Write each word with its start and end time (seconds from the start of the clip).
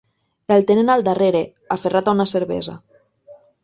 El 0.55 0.65
tenen 0.71 0.89
al 0.93 1.05
darrere, 1.09 1.43
aferrat 1.79 2.11
a 2.13 2.19
una 2.19 2.29
cervesa. 2.37 2.81